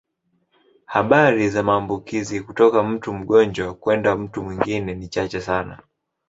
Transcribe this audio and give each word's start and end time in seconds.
Habari 0.85 1.49
za 1.49 1.63
maambukizo 1.63 2.43
kutoka 2.43 2.83
mtu 2.83 3.13
mgonjwa 3.13 3.73
kwenda 3.73 4.15
mtu 4.15 4.43
mwingine 4.43 4.95
ni 4.95 5.07
chache 5.07 5.41
sana. 5.41 5.79